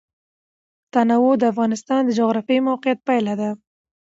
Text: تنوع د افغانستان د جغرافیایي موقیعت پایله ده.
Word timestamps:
تنوع 0.93 1.31
د 1.39 1.43
افغانستان 1.53 2.01
د 2.05 2.09
جغرافیایي 2.19 2.65
موقیعت 2.69 2.99
پایله 3.07 3.33
ده. 3.41 3.49